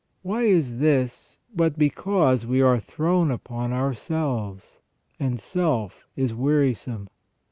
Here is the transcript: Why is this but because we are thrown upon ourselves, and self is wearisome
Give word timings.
Why 0.23 0.41
is 0.45 0.79
this 0.79 1.39
but 1.55 1.77
because 1.77 2.43
we 2.43 2.59
are 2.59 2.79
thrown 2.79 3.29
upon 3.29 3.71
ourselves, 3.71 4.81
and 5.19 5.39
self 5.39 6.07
is 6.15 6.33
wearisome 6.33 7.07